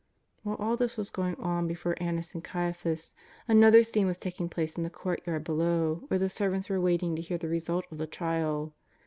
While 0.41 0.55
all 0.55 0.77
this 0.77 0.97
was 0.97 1.11
going 1.11 1.35
on 1.35 1.67
before 1.67 1.93
Annas 2.01 2.33
and 2.33 2.43
Caia 2.43 2.73
phas, 2.73 3.13
another 3.47 3.83
scene 3.83 4.07
was 4.07 4.17
taking 4.17 4.49
place 4.49 4.75
in 4.75 4.81
the 4.81 4.89
courtyard 4.89 5.43
below 5.43 6.05
where 6.07 6.17
the 6.17 6.27
servants 6.27 6.69
were 6.69 6.81
waiting 6.81 7.15
to 7.17 7.21
hear 7.21 7.37
the 7.37 7.47
re 7.49 7.59
sult 7.59 7.85
of 7.91 7.99
the 7.99 8.07
trial. 8.07 8.73